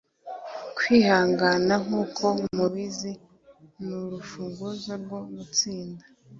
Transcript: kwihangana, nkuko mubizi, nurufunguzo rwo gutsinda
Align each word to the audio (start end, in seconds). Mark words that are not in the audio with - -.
kwihangana, 0.75 1.73
nkuko 1.85 2.25
mubizi, 2.57 3.11
nurufunguzo 3.85 4.91
rwo 5.03 5.19
gutsinda 5.35 6.03